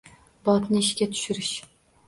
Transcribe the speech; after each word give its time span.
Botni 0.49 0.81
ishga 0.87 1.11
tushiring 1.13 1.55